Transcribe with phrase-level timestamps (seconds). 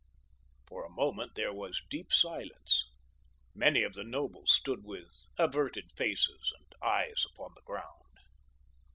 [0.65, 2.89] For a moment there was deep silence.
[3.53, 8.17] Many of the nobles stood with averted faces and eyes upon the ground.